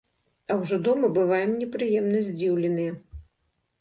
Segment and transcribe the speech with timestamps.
[0.53, 2.91] А ўжо дома бываем непрыемна здзіўленыя.